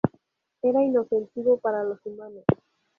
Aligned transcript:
Era 0.63 0.81
inofensivo 0.81 1.59
para 1.59 1.83
los 1.83 2.03
humanos. 2.07 2.43